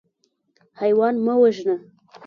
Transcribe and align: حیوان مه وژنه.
حیوان 0.79 1.15
مه 1.25 1.33
وژنه. 1.41 1.75